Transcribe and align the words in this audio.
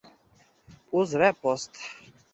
uz, 1.01 1.09
Repost 1.21 1.73